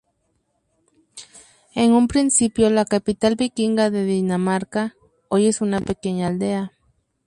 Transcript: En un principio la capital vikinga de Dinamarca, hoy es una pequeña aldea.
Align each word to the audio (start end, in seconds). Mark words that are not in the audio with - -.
En 1.75 1.91
un 1.93 2.07
principio 2.07 2.71
la 2.71 2.85
capital 2.85 3.35
vikinga 3.35 3.91
de 3.91 4.03
Dinamarca, 4.03 4.95
hoy 5.29 5.45
es 5.45 5.61
una 5.61 5.79
pequeña 5.79 6.25
aldea. 6.25 6.71